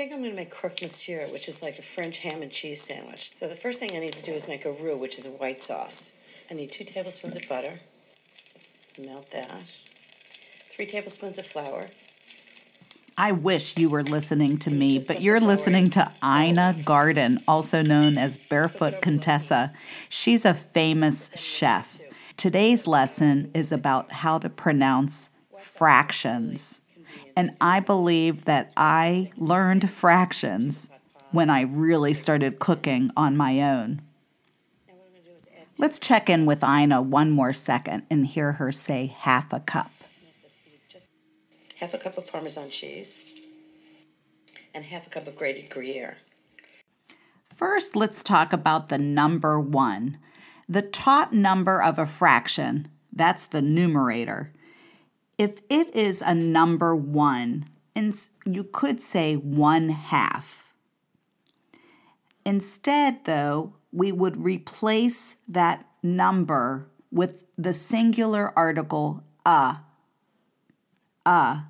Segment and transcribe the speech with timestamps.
[0.00, 2.80] think I'm going to make croque monsieur, which is like a French ham and cheese
[2.80, 3.34] sandwich.
[3.34, 5.30] So the first thing I need to do is make a roux, which is a
[5.30, 6.14] white sauce.
[6.50, 7.80] I need two tablespoons of butter.
[9.04, 9.62] Melt that.
[10.74, 11.84] Three tablespoons of flour.
[13.18, 16.76] I wish you were listening to me, but you're listening to Ina.
[16.86, 19.70] Garten, also known as Barefoot Contessa.
[20.08, 22.00] She's a famous chef.
[22.38, 25.28] Today's lesson is about how to pronounce
[25.58, 26.80] fractions.
[27.36, 30.90] And I believe that I learned fractions
[31.30, 34.00] when I really started cooking on my own.
[34.88, 37.52] And what I'm going to do is add Let's check in with Ina one more
[37.52, 39.90] second and hear her say half a cup.
[41.78, 43.48] half a cup of Parmesan cheese
[44.74, 46.18] and half a cup of grated Gruyere.
[47.54, 50.18] First, let's talk about the number one.
[50.68, 54.52] The top number of a fraction, that's the numerator.
[55.40, 60.74] If it is a number one, and you could say one half.
[62.44, 69.78] Instead, though, we would replace that number with the singular article a,
[71.24, 71.62] a,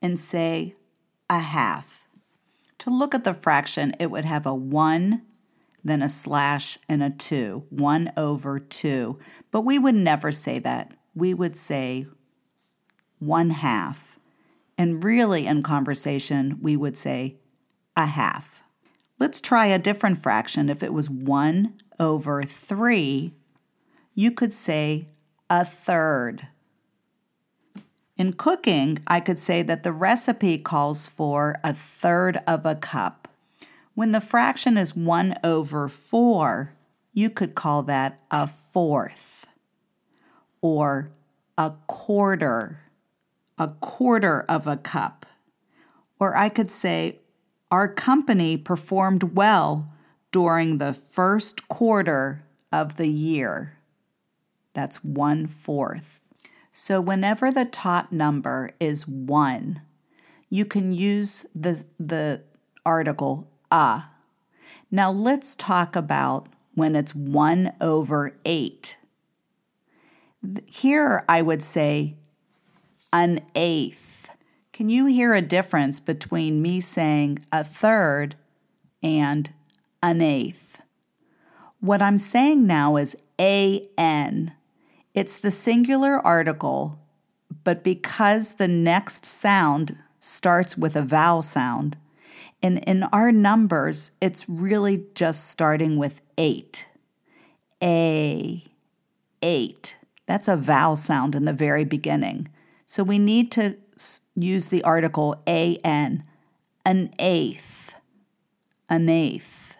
[0.00, 0.76] and say
[1.28, 2.06] a half.
[2.78, 5.20] To look at the fraction, it would have a 1,
[5.82, 7.64] then a slash, and a 2.
[7.70, 9.18] 1 over 2.
[9.50, 10.92] But we would never say that.
[11.12, 12.06] We would say
[13.24, 14.18] 1 half.
[14.76, 17.36] And really, in conversation, we would say
[17.96, 18.62] a half.
[19.18, 20.68] Let's try a different fraction.
[20.68, 23.32] If it was 1 over 3,
[24.14, 25.08] you could say
[25.48, 26.48] a third.
[28.16, 33.28] In cooking, I could say that the recipe calls for a third of a cup.
[33.94, 36.74] When the fraction is 1 over 4,
[37.12, 39.46] you could call that a fourth
[40.60, 41.12] or
[41.56, 42.80] a quarter,
[43.58, 45.26] a quarter of a cup.
[46.18, 47.20] Or I could say,
[47.70, 49.92] our company performed well
[50.32, 53.78] during the first quarter of the year.
[54.72, 56.20] That's one fourth.
[56.72, 59.82] So, whenever the taught number is one,
[60.50, 62.42] you can use the, the
[62.84, 64.04] article a.
[64.90, 68.96] Now, let's talk about when it's 1 over 8.
[70.66, 72.16] Here, I would say
[73.14, 74.28] an eighth.
[74.72, 78.34] Can you hear a difference between me saying a third
[79.04, 79.52] and
[80.02, 80.80] an eighth?
[81.78, 84.52] What I'm saying now is an.
[85.14, 86.98] It's the singular article,
[87.62, 91.96] but because the next sound starts with a vowel sound,
[92.64, 96.88] and in our numbers, it's really just starting with eight.
[97.80, 98.64] A,
[99.40, 99.96] eight.
[100.26, 102.48] That's a vowel sound in the very beginning.
[102.86, 103.76] So we need to
[104.34, 106.24] use the article an,
[106.84, 107.94] an eighth,
[108.88, 109.76] an eighth.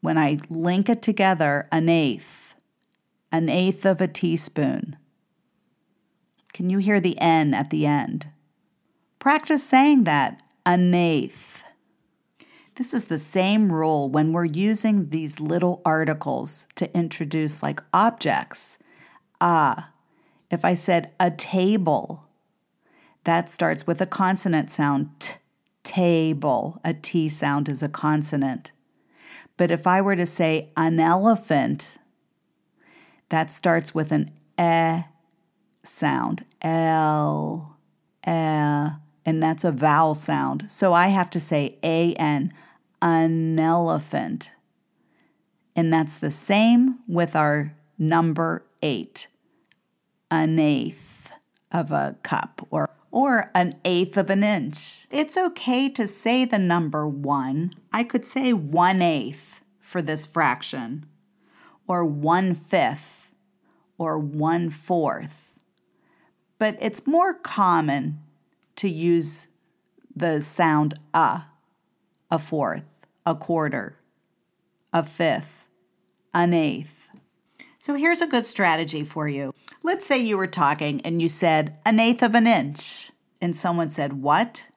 [0.00, 2.54] When I link it together, an eighth,
[3.32, 4.96] an eighth of a teaspoon.
[6.52, 8.28] Can you hear the N at the end?
[9.18, 11.64] Practice saying that, an eighth.
[12.76, 18.78] This is the same rule when we're using these little articles to introduce like objects.
[19.40, 19.90] Ah,
[20.50, 22.23] if I said a table,
[23.24, 25.08] that starts with a consonant sound.
[25.18, 25.34] T,
[25.84, 26.80] table.
[26.82, 28.72] A T sound is a consonant.
[29.56, 31.98] But if I were to say an elephant,
[33.28, 35.04] that starts with an e
[35.84, 36.44] sound.
[36.62, 37.76] L,
[38.26, 40.70] e, and that's a vowel sound.
[40.70, 42.52] So I have to say an,
[43.00, 44.52] an elephant.
[45.76, 49.28] And that's the same with our number eight,
[50.30, 51.30] an eighth
[51.70, 55.06] of a cup or or an eighth of an inch.
[55.08, 57.72] It's okay to say the number one.
[57.92, 61.06] I could say one eighth for this fraction,
[61.86, 63.30] or one fifth,
[63.98, 65.60] or one fourth.
[66.58, 68.18] But it's more common
[68.74, 69.46] to use
[70.16, 71.42] the sound a,
[72.32, 72.82] a fourth,
[73.24, 73.96] a quarter,
[74.92, 75.68] a fifth,
[76.34, 77.03] an eighth.
[77.84, 79.52] So here's a good strategy for you.
[79.82, 83.90] Let's say you were talking and you said an eighth of an inch, and someone
[83.90, 84.70] said, What?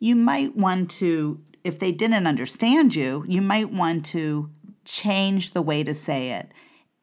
[0.00, 4.50] You might want to, if they didn't understand you, you might want to
[4.84, 6.50] change the way to say it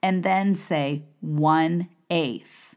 [0.04, 2.76] and then say one eighth.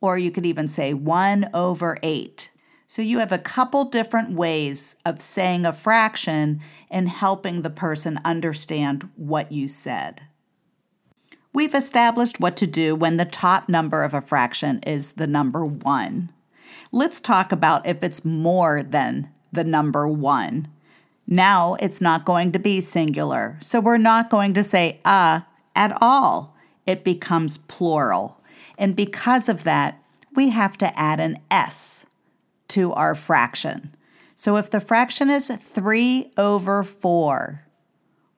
[0.00, 2.50] Or you could even say one over eight.
[2.88, 6.60] So you have a couple different ways of saying a fraction
[6.90, 10.22] and helping the person understand what you said.
[11.52, 15.64] We've established what to do when the top number of a fraction is the number
[15.64, 16.30] one.
[16.92, 20.68] Let's talk about if it's more than the number one.
[21.26, 23.58] Now it's not going to be singular.
[23.60, 26.56] So we're not going to say a at all.
[26.86, 28.40] It becomes plural.
[28.76, 30.02] And because of that,
[30.34, 32.06] we have to add an s
[32.68, 33.94] to our fraction.
[34.34, 37.64] So if the fraction is 3 over 4,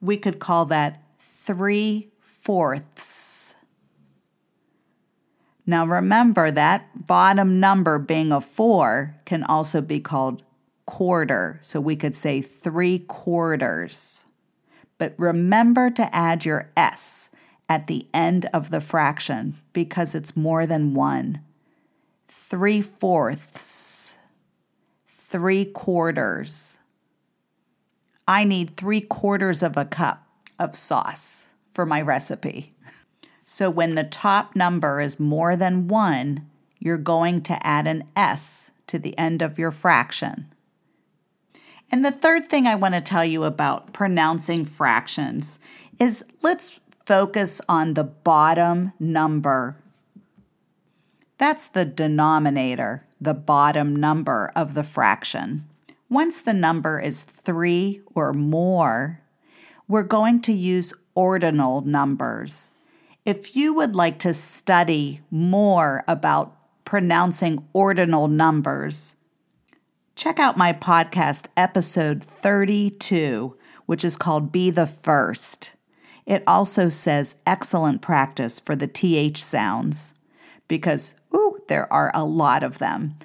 [0.01, 2.10] we could call that 3
[2.41, 3.55] fourths.
[5.65, 10.43] Now remember that bottom number being a 4 can also be called
[10.85, 11.59] quarter.
[11.61, 14.25] So we could say 3 quarters.
[14.97, 17.29] But remember to add your s
[17.69, 21.41] at the end of the fraction because it's more than 1.
[22.27, 24.17] 3 fourths
[25.31, 26.77] three quarters.
[28.27, 30.27] I need three quarters of a cup
[30.59, 32.73] of sauce for my recipe.
[33.43, 36.47] So when the top number is more than one,
[36.79, 40.53] you're going to add an S to the end of your fraction.
[41.91, 45.59] And the third thing I want to tell you about pronouncing fractions
[45.99, 49.75] is let's focus on the bottom number.
[51.37, 55.67] That's the denominator the bottom number of the fraction.
[56.09, 59.21] Once the number is three or more,
[59.87, 62.71] we're going to use ordinal numbers.
[63.25, 66.55] If you would like to study more about
[66.85, 69.15] pronouncing ordinal numbers,
[70.15, 73.55] check out my podcast, episode 32,
[73.85, 75.75] which is called Be the First.
[76.25, 80.15] It also says excellent practice for the TH sounds
[80.67, 83.15] because Ooh, there are a lot of them.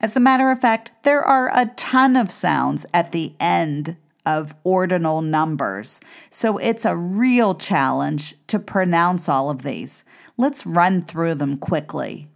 [0.00, 3.96] As a matter of fact, there are a ton of sounds at the end
[4.26, 10.04] of ordinal numbers, so it's a real challenge to pronounce all of these.
[10.36, 12.28] Let's run through them quickly.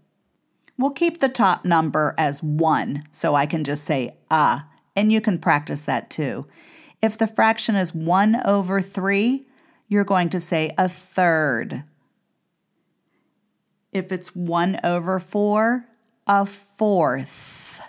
[0.76, 5.20] We'll keep the top number as 1, so I can just say ah, and you
[5.20, 6.46] can practice that too.
[7.00, 9.46] If the fraction is 1 over 3,
[9.88, 11.84] you're going to say a third.
[13.92, 15.86] If it's 1 over 4,
[16.26, 17.80] a fourth.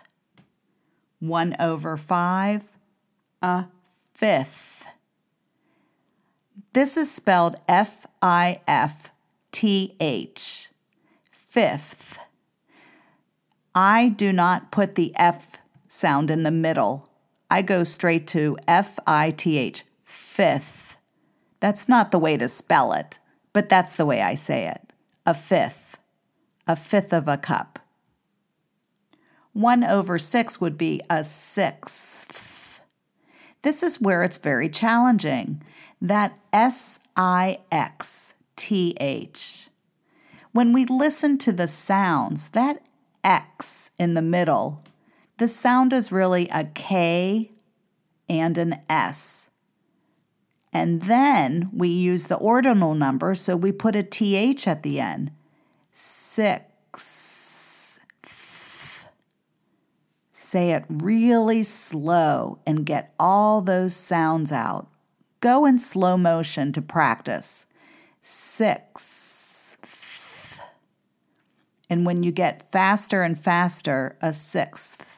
[1.20, 2.64] 1 over 5,
[3.42, 3.66] a
[4.16, 4.86] fifth.
[6.74, 9.12] This is spelled F I F
[9.52, 10.70] T H.
[11.30, 12.20] Fifth.
[13.74, 15.58] I do not put the F
[15.88, 17.10] sound in the middle.
[17.52, 19.84] I go straight to F I T H.
[20.04, 20.98] Fifth.
[21.60, 23.20] That's not the way to spell it,
[23.54, 24.92] but that's the way I say it.
[25.26, 25.86] A fifth
[26.68, 27.80] a fifth of a cup.
[29.54, 32.55] 1 over 6 would be a sixth.
[33.66, 35.64] This is where it's very challenging.
[36.00, 39.70] That S I X T H.
[40.52, 42.88] When we listen to the sounds, that
[43.24, 44.84] X in the middle,
[45.40, 47.54] the sound is really a K
[48.30, 49.50] and an S.
[50.72, 55.32] And then we use the ordinal number, so we put a TH at the end
[55.92, 57.55] six.
[60.46, 64.88] Say it really slow and get all those sounds out.
[65.40, 67.66] Go in slow motion to practice.
[68.22, 69.76] Six.
[71.90, 75.18] And when you get faster and faster, a sixth.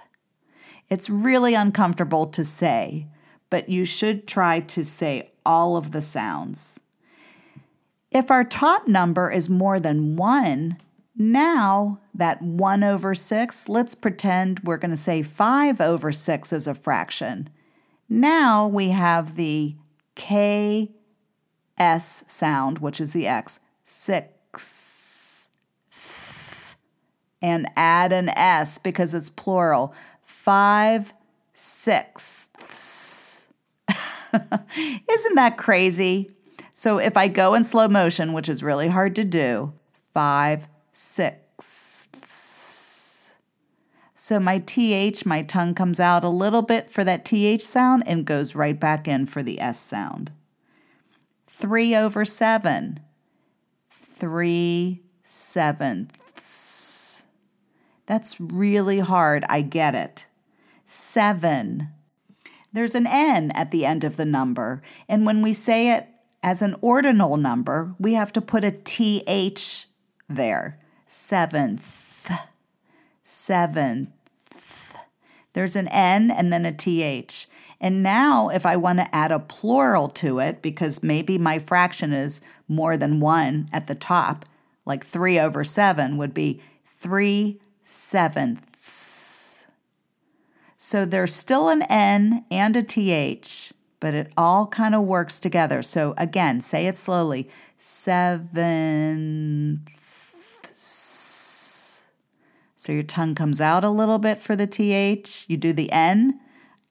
[0.90, 3.08] It's really uncomfortable to say,
[3.50, 6.80] but you should try to say all of the sounds.
[8.12, 10.78] If our top number is more than 1,
[11.18, 16.68] now that 1 over 6, let's pretend we're going to say 5 over 6 is
[16.68, 17.50] a fraction.
[18.08, 19.76] Now we have the
[20.16, 20.90] KS
[22.28, 25.50] sound, which is the X, 6.
[27.42, 29.94] And add an S because it's plural.
[30.22, 31.14] 5
[31.58, 33.48] sixths.
[35.12, 36.30] Isn't that crazy?
[36.70, 39.74] So if I go in slow motion, which is really hard to do,
[40.14, 42.08] five sixths.
[44.16, 48.26] So my TH, my tongue comes out a little bit for that TH sound and
[48.26, 50.32] goes right back in for the S sound.
[51.46, 53.00] Three over seven,
[53.92, 57.26] three sevenths.
[58.08, 59.46] That's really hard.
[59.48, 60.26] I get it.
[60.84, 61.90] Seven.
[62.74, 66.08] There's an N at the end of the number, and when we say it
[66.42, 69.86] as an ordinal number, we have to put a TH
[70.28, 70.80] there.
[71.08, 72.30] Seventh,
[73.24, 74.12] seventh.
[75.54, 77.48] There's an N and then a TH.
[77.80, 82.12] And now, if I want to add a plural to it, because maybe my fraction
[82.12, 84.46] is more than one at the top,
[84.86, 89.66] like three over seven would be three sevenths.
[90.78, 93.72] So there's still an N and a TH,
[94.02, 95.82] but it all kind of works together.
[95.84, 97.50] So again, say it slowly.
[97.78, 98.58] Seventh.
[102.76, 105.46] So your tongue comes out a little bit for the TH.
[105.48, 106.40] You do the N,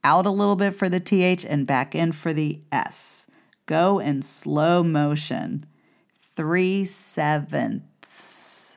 [0.05, 3.29] out a little bit for the TH, and back in for the S.
[3.67, 5.65] Go in slow motion.
[6.37, 8.77] Three sevenths.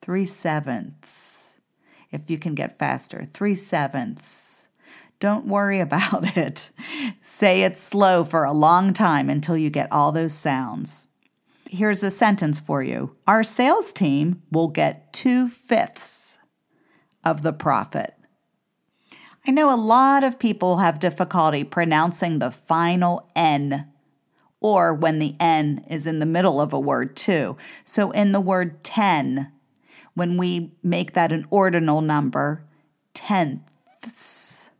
[0.00, 1.60] Three sevenths.
[2.10, 4.68] If you can get faster, three sevenths.
[5.20, 6.70] Don't worry about it.
[7.20, 11.08] Say it slow for a long time until you get all those sounds.
[11.74, 16.38] Here's a sentence for you Our sales team will get two fifths
[17.24, 18.14] of the profit.
[19.44, 23.88] I know a lot of people have difficulty pronouncing the final N
[24.60, 27.56] or when the N is in the middle of a word, too.
[27.82, 29.50] So in the word 10,
[30.14, 32.64] when we make that an ordinal number,
[33.14, 34.70] tenths.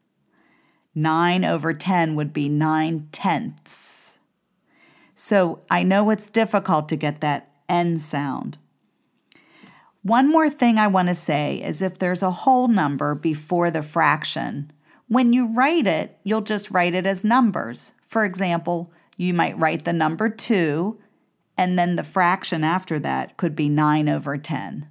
[0.95, 4.04] 9 over 10 would be 9 tenths.
[5.27, 8.59] So I know it's difficult to get that N sound.
[10.03, 13.81] One more thing I want to say is if there's a whole number before the
[13.81, 14.71] fraction,
[15.09, 17.95] when you write it, you'll just write it as numbers.
[18.07, 21.01] For example, you might write the number 2,
[21.57, 24.91] and then the fraction after that could be 9 over 10.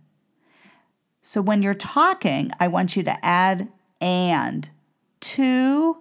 [1.22, 3.68] So when you're talking, I want you to add
[4.02, 4.68] and
[5.20, 5.96] 2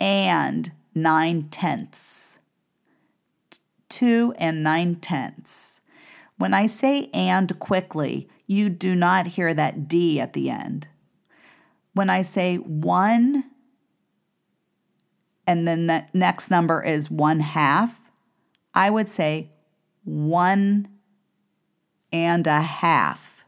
[0.00, 2.39] and 9 tenths.
[3.90, 5.82] 2 and 9 tenths.
[6.38, 10.88] When I say and quickly, you do not hear that D at the end.
[11.92, 13.44] When I say one,
[15.46, 18.00] and then the next number is one half,
[18.72, 19.50] I would say
[20.04, 20.88] one
[22.12, 23.44] and a half.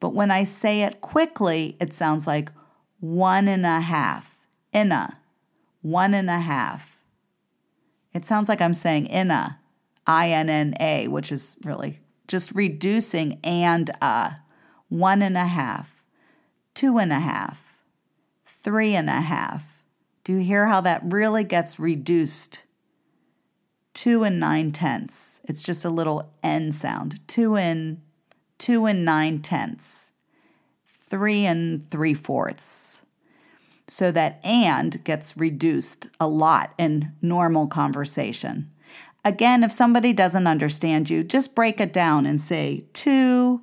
[0.00, 2.50] But when I say it quickly, it sounds like
[2.98, 4.36] one and a half,
[4.72, 5.18] inna,
[5.80, 6.98] one and a half.
[8.12, 9.58] It sounds like I'm saying inna,
[10.06, 14.36] I N N A, which is really just reducing and a,
[14.88, 16.04] one and a half,
[16.74, 17.82] two and a half,
[18.46, 19.82] three and a half.
[20.24, 22.60] Do you hear how that really gets reduced?
[23.94, 25.40] Two and nine tenths.
[25.44, 27.20] It's just a little N sound.
[27.28, 28.00] Two and
[28.56, 30.12] two and nine tenths.
[30.86, 33.02] Three and three fourths.
[33.88, 38.70] So that and gets reduced a lot in normal conversation.
[39.24, 43.62] Again, if somebody doesn't understand you, just break it down and say 2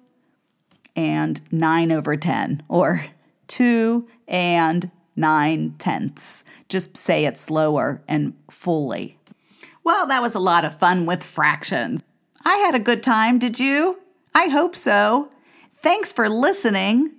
[0.95, 3.05] and 9 over 10 or
[3.47, 6.45] 2 and 9 tenths.
[6.69, 9.17] Just say it slower and fully.
[9.83, 12.03] Well, that was a lot of fun with fractions.
[12.45, 13.99] I had a good time, did you?
[14.33, 15.29] I hope so.
[15.75, 17.11] Thanks for listening.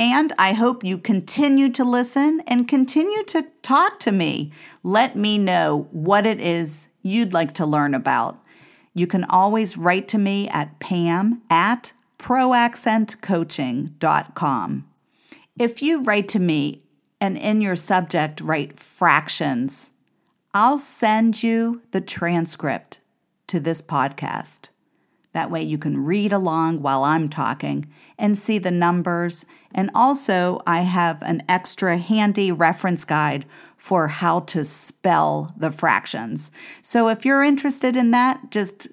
[0.00, 4.50] And I hope you continue to listen and continue to talk to me.
[4.82, 8.42] Let me know what it is you'd like to learn about.
[8.94, 14.88] You can always write to me at pam at proaccentcoaching.com.
[15.58, 16.82] If you write to me
[17.20, 19.90] and in your subject write fractions,
[20.54, 23.00] I'll send you the transcript
[23.48, 24.70] to this podcast.
[25.32, 29.46] That way you can read along while I'm talking and see the numbers.
[29.72, 33.46] And also, I have an extra handy reference guide
[33.76, 36.52] for how to spell the fractions.
[36.82, 38.88] So if you're interested in that, just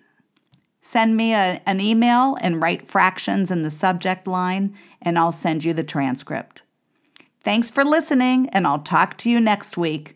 [0.80, 5.66] send me a, an email and write fractions in the subject line, and I'll send
[5.66, 6.62] you the transcript.
[7.44, 10.16] Thanks for listening, and I'll talk to you next week.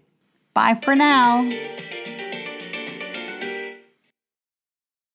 [0.54, 1.50] Bye for now.